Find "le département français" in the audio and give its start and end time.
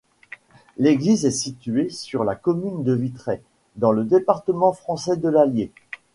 3.91-5.15